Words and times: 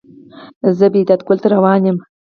زه 0.77 0.85
بیداد 0.93 1.21
کلی 1.27 1.39
ته 1.43 1.47
روان 1.53 1.81
یم. 1.87 1.97